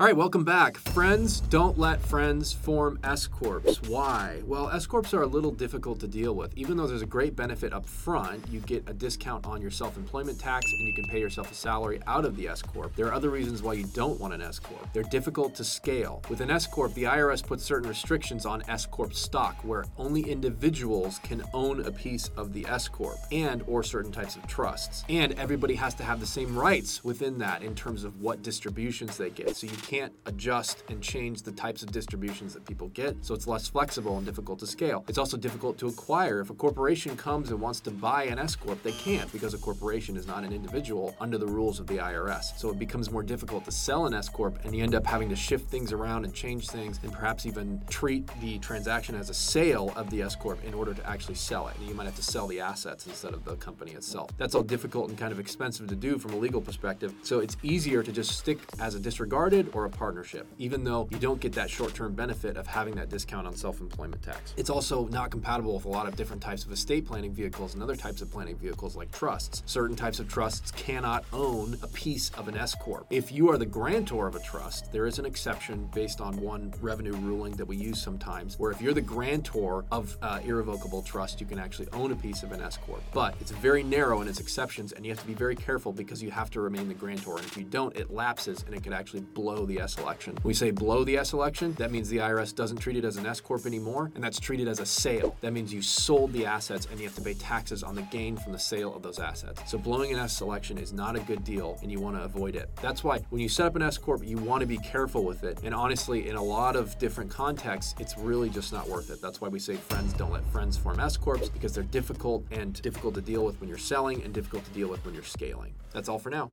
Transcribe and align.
All 0.00 0.06
right, 0.06 0.16
welcome 0.16 0.44
back. 0.44 0.78
Friends, 0.78 1.40
don't 1.42 1.78
let 1.78 2.00
friends 2.00 2.54
form 2.54 2.98
S 3.04 3.26
corps. 3.26 3.60
Why? 3.86 4.40
Well, 4.46 4.70
S 4.70 4.86
corps 4.86 5.12
are 5.12 5.24
a 5.24 5.26
little 5.26 5.50
difficult 5.50 6.00
to 6.00 6.08
deal 6.08 6.34
with. 6.34 6.56
Even 6.56 6.78
though 6.78 6.86
there's 6.86 7.02
a 7.02 7.06
great 7.06 7.36
benefit 7.36 7.74
up 7.74 7.84
front, 7.84 8.48
you 8.48 8.60
get 8.60 8.88
a 8.88 8.94
discount 8.94 9.44
on 9.44 9.60
your 9.60 9.70
self-employment 9.70 10.40
tax 10.40 10.64
and 10.64 10.88
you 10.88 10.94
can 10.94 11.04
pay 11.04 11.20
yourself 11.20 11.52
a 11.52 11.54
salary 11.54 12.00
out 12.06 12.24
of 12.24 12.34
the 12.38 12.48
S 12.48 12.62
corp. 12.62 12.96
There 12.96 13.08
are 13.08 13.12
other 13.12 13.28
reasons 13.28 13.62
why 13.62 13.74
you 13.74 13.84
don't 13.92 14.18
want 14.18 14.32
an 14.32 14.40
S 14.40 14.58
corp. 14.58 14.90
They're 14.94 15.02
difficult 15.02 15.54
to 15.56 15.64
scale. 15.64 16.22
With 16.30 16.40
an 16.40 16.50
S 16.50 16.66
corp, 16.66 16.94
the 16.94 17.02
IRS 17.02 17.46
puts 17.46 17.62
certain 17.62 17.86
restrictions 17.86 18.46
on 18.46 18.62
S 18.68 18.86
corp 18.86 19.12
stock 19.12 19.62
where 19.64 19.84
only 19.98 20.22
individuals 20.22 21.20
can 21.22 21.42
own 21.52 21.84
a 21.84 21.92
piece 21.92 22.28
of 22.38 22.54
the 22.54 22.64
S 22.66 22.88
corp 22.88 23.18
and 23.32 23.62
or 23.66 23.82
certain 23.82 24.12
types 24.12 24.34
of 24.34 24.46
trusts. 24.46 25.04
And 25.10 25.34
everybody 25.34 25.74
has 25.74 25.92
to 25.96 26.04
have 26.04 26.20
the 26.20 26.26
same 26.26 26.58
rights 26.58 27.04
within 27.04 27.36
that 27.40 27.62
in 27.62 27.74
terms 27.74 28.02
of 28.02 28.22
what 28.22 28.42
distributions 28.42 29.18
they 29.18 29.28
get. 29.28 29.54
So 29.54 29.66
you 29.66 29.76
can't 29.90 30.12
adjust 30.26 30.84
and 30.88 31.02
change 31.02 31.42
the 31.42 31.50
types 31.50 31.82
of 31.82 31.90
distributions 31.90 32.54
that 32.54 32.64
people 32.64 32.86
get, 32.90 33.16
so 33.22 33.34
it's 33.34 33.48
less 33.48 33.66
flexible 33.66 34.18
and 34.18 34.24
difficult 34.24 34.56
to 34.60 34.64
scale. 34.64 35.04
It's 35.08 35.18
also 35.18 35.36
difficult 35.36 35.78
to 35.78 35.88
acquire. 35.88 36.38
If 36.38 36.50
a 36.50 36.54
corporation 36.54 37.16
comes 37.16 37.50
and 37.50 37.60
wants 37.60 37.80
to 37.80 37.90
buy 37.90 38.22
an 38.26 38.38
S 38.38 38.54
Corp, 38.54 38.80
they 38.84 38.92
can't 38.92 39.30
because 39.32 39.52
a 39.52 39.58
corporation 39.58 40.16
is 40.16 40.28
not 40.28 40.44
an 40.44 40.52
individual 40.52 41.16
under 41.20 41.38
the 41.38 41.46
rules 41.46 41.80
of 41.80 41.88
the 41.88 41.96
IRS. 41.96 42.56
So 42.56 42.70
it 42.70 42.78
becomes 42.78 43.10
more 43.10 43.24
difficult 43.24 43.64
to 43.64 43.72
sell 43.72 44.06
an 44.06 44.14
S 44.14 44.28
Corp, 44.28 44.64
and 44.64 44.76
you 44.76 44.84
end 44.84 44.94
up 44.94 45.04
having 45.04 45.28
to 45.28 45.34
shift 45.34 45.68
things 45.68 45.90
around 45.92 46.24
and 46.24 46.32
change 46.32 46.68
things, 46.68 47.00
and 47.02 47.12
perhaps 47.12 47.44
even 47.44 47.82
treat 47.90 48.30
the 48.40 48.60
transaction 48.60 49.16
as 49.16 49.28
a 49.28 49.34
sale 49.34 49.92
of 49.96 50.08
the 50.10 50.22
S 50.22 50.36
Corp 50.36 50.64
in 50.64 50.72
order 50.72 50.94
to 50.94 51.04
actually 51.04 51.34
sell 51.34 51.66
it. 51.66 51.76
And 51.78 51.88
you 51.88 51.96
might 51.96 52.04
have 52.04 52.14
to 52.14 52.22
sell 52.22 52.46
the 52.46 52.60
assets 52.60 53.08
instead 53.08 53.34
of 53.34 53.44
the 53.44 53.56
company 53.56 53.90
itself. 53.94 54.30
That's 54.38 54.54
all 54.54 54.62
difficult 54.62 55.08
and 55.08 55.18
kind 55.18 55.32
of 55.32 55.40
expensive 55.40 55.88
to 55.88 55.96
do 55.96 56.16
from 56.16 56.34
a 56.34 56.36
legal 56.36 56.60
perspective. 56.60 57.12
So 57.24 57.40
it's 57.40 57.56
easier 57.64 58.04
to 58.04 58.12
just 58.12 58.38
stick 58.38 58.60
as 58.78 58.94
a 58.94 59.00
disregarded 59.00 59.68
or 59.80 59.86
a 59.86 59.90
partnership, 59.90 60.46
even 60.58 60.84
though 60.84 61.08
you 61.10 61.18
don't 61.18 61.40
get 61.40 61.52
that 61.54 61.70
short 61.70 61.94
term 61.94 62.12
benefit 62.12 62.56
of 62.56 62.66
having 62.66 62.94
that 62.96 63.08
discount 63.08 63.46
on 63.46 63.54
self 63.54 63.80
employment 63.80 64.22
tax. 64.22 64.54
It's 64.56 64.70
also 64.70 65.06
not 65.08 65.30
compatible 65.30 65.74
with 65.74 65.86
a 65.86 65.88
lot 65.88 66.06
of 66.06 66.16
different 66.16 66.42
types 66.42 66.64
of 66.64 66.72
estate 66.72 67.06
planning 67.06 67.32
vehicles 67.32 67.74
and 67.74 67.82
other 67.82 67.96
types 67.96 68.20
of 68.22 68.30
planning 68.30 68.56
vehicles 68.56 68.96
like 68.96 69.10
trusts. 69.12 69.62
Certain 69.66 69.96
types 69.96 70.20
of 70.20 70.28
trusts 70.28 70.70
cannot 70.72 71.24
own 71.32 71.76
a 71.82 71.86
piece 71.88 72.30
of 72.30 72.48
an 72.48 72.56
S 72.56 72.74
Corp. 72.74 73.06
If 73.10 73.32
you 73.32 73.50
are 73.50 73.58
the 73.58 73.66
grantor 73.66 74.26
of 74.26 74.34
a 74.34 74.40
trust, 74.40 74.92
there 74.92 75.06
is 75.06 75.18
an 75.18 75.26
exception 75.26 75.88
based 75.94 76.20
on 76.20 76.36
one 76.40 76.72
revenue 76.80 77.14
ruling 77.14 77.52
that 77.56 77.66
we 77.66 77.76
use 77.76 78.00
sometimes, 78.00 78.58
where 78.58 78.70
if 78.70 78.80
you're 78.80 78.94
the 78.94 79.00
grantor 79.00 79.84
of 79.90 80.16
uh, 80.22 80.40
irrevocable 80.44 81.02
trust, 81.02 81.40
you 81.40 81.46
can 81.46 81.58
actually 81.58 81.88
own 81.92 82.12
a 82.12 82.16
piece 82.16 82.42
of 82.42 82.52
an 82.52 82.60
S 82.60 82.76
Corp. 82.76 83.02
But 83.12 83.34
it's 83.40 83.50
very 83.50 83.82
narrow 83.82 84.20
in 84.20 84.28
its 84.28 84.40
exceptions, 84.40 84.92
and 84.92 85.04
you 85.04 85.10
have 85.10 85.20
to 85.20 85.26
be 85.26 85.34
very 85.34 85.56
careful 85.56 85.92
because 85.92 86.22
you 86.22 86.30
have 86.30 86.50
to 86.50 86.60
remain 86.60 86.88
the 86.88 86.94
grantor. 86.94 87.36
And 87.36 87.46
if 87.46 87.56
you 87.56 87.64
don't, 87.64 87.96
it 87.96 88.10
lapses 88.10 88.62
and 88.66 88.74
it 88.74 88.82
could 88.82 88.92
actually 88.92 89.20
blow 89.20 89.64
the 89.70 89.80
S 89.80 89.98
election. 89.98 90.34
When 90.34 90.50
we 90.50 90.54
say 90.54 90.70
blow 90.70 91.04
the 91.04 91.16
S 91.16 91.32
election, 91.32 91.74
that 91.74 91.90
means 91.90 92.08
the 92.08 92.18
IRS 92.18 92.54
doesn't 92.54 92.78
treat 92.78 92.96
it 92.96 93.04
as 93.04 93.16
an 93.16 93.26
S 93.26 93.40
corp 93.40 93.66
anymore, 93.66 94.10
and 94.14 94.22
that's 94.22 94.40
treated 94.40 94.68
as 94.68 94.80
a 94.80 94.86
sale. 94.86 95.36
That 95.40 95.52
means 95.52 95.72
you 95.72 95.80
sold 95.80 96.32
the 96.32 96.44
assets 96.44 96.86
and 96.90 96.98
you 96.98 97.06
have 97.06 97.14
to 97.16 97.22
pay 97.22 97.34
taxes 97.34 97.82
on 97.82 97.94
the 97.94 98.02
gain 98.02 98.36
from 98.36 98.52
the 98.52 98.58
sale 98.58 98.94
of 98.94 99.02
those 99.02 99.18
assets. 99.18 99.62
So 99.70 99.78
blowing 99.78 100.12
an 100.12 100.18
S 100.18 100.40
election 100.40 100.76
is 100.76 100.92
not 100.92 101.16
a 101.16 101.20
good 101.20 101.44
deal, 101.44 101.78
and 101.82 101.90
you 101.90 102.00
want 102.00 102.16
to 102.16 102.22
avoid 102.22 102.56
it. 102.56 102.68
That's 102.82 103.04
why 103.04 103.20
when 103.30 103.40
you 103.40 103.48
set 103.48 103.66
up 103.66 103.76
an 103.76 103.82
S 103.82 103.96
corp, 103.96 104.26
you 104.26 104.36
want 104.38 104.60
to 104.60 104.66
be 104.66 104.78
careful 104.78 105.24
with 105.24 105.44
it. 105.44 105.60
And 105.62 105.74
honestly, 105.74 106.28
in 106.28 106.36
a 106.36 106.42
lot 106.42 106.74
of 106.76 106.98
different 106.98 107.30
contexts, 107.30 107.94
it's 107.98 108.18
really 108.18 108.50
just 108.50 108.72
not 108.72 108.88
worth 108.88 109.10
it. 109.10 109.22
That's 109.22 109.40
why 109.40 109.48
we 109.48 109.58
say 109.58 109.76
friends 109.76 110.12
don't 110.14 110.32
let 110.32 110.44
friends 110.46 110.76
form 110.76 110.98
S 111.00 111.16
corps 111.16 111.38
because 111.52 111.74
they're 111.74 111.84
difficult 111.84 112.44
and 112.50 112.80
difficult 112.82 113.14
to 113.14 113.20
deal 113.20 113.44
with 113.44 113.60
when 113.60 113.68
you're 113.68 113.78
selling 113.78 114.22
and 114.24 114.34
difficult 114.34 114.64
to 114.64 114.70
deal 114.72 114.88
with 114.88 115.04
when 115.04 115.14
you're 115.14 115.22
scaling. 115.22 115.74
That's 115.92 116.08
all 116.08 116.18
for 116.18 116.30
now. 116.30 116.50